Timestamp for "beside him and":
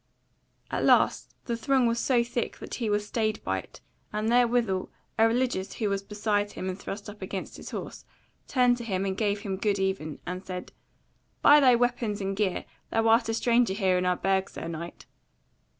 6.01-6.79